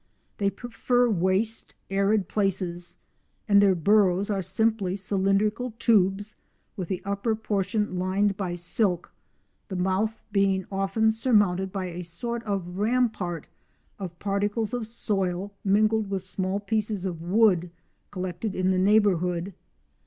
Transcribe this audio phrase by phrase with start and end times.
[0.39, 2.97] They prefer waste, arid places,
[3.47, 6.37] and their burrows are simple cylindrical tubes
[6.75, 9.11] with the upper portion lined by silk,
[9.67, 13.45] the mouth being often surmounted by a sort of rampart
[13.99, 17.69] of particles of soil mingled with small pieces of wood
[18.09, 19.53] collected in the neighbourhood.